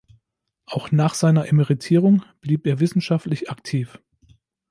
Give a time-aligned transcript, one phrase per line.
[0.65, 3.99] Auch nach seiner Emeritierung blieb er wissenschaftlich aktiv.